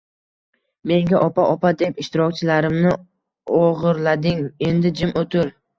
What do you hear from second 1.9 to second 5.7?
ishtirokchilarimni o‘g‘irlading, endi jim o‘tir.